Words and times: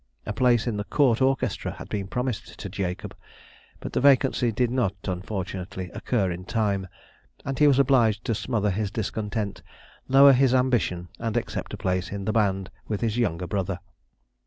A 0.25 0.33
place 0.33 0.65
in 0.65 0.77
the 0.77 0.83
court 0.83 1.21
orchestra 1.21 1.73
had 1.73 1.87
been 1.87 2.07
promised 2.07 2.57
to 2.59 2.69
Jacob, 2.69 3.15
but 3.79 3.93
the 3.93 4.01
vacancy 4.01 4.51
did 4.51 4.71
not, 4.71 4.95
unfortunately, 5.03 5.91
occur 5.93 6.31
in 6.31 6.43
time, 6.43 6.87
and 7.45 7.59
he 7.59 7.67
was 7.67 7.77
obliged 7.77 8.25
to 8.25 8.33
smother 8.33 8.71
his 8.71 8.89
discontent, 8.89 9.61
lower 10.07 10.33
his 10.33 10.55
ambition, 10.55 11.09
and 11.19 11.37
accept 11.37 11.75
a 11.75 11.77
place 11.77 12.11
in 12.11 12.25
the 12.25 12.33
band 12.33 12.71
with 12.87 13.01
his 13.01 13.19
younger 13.19 13.45
brother. 13.45 13.77